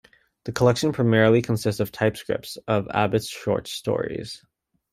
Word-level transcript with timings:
The 0.45 0.51
collection 0.51 0.93
primarily 0.93 1.43
consists 1.43 1.79
of 1.79 1.91
typescripts 1.91 2.57
of 2.67 2.87
Abbott's 2.91 3.27
short 3.29 3.67
stories. 3.67 4.43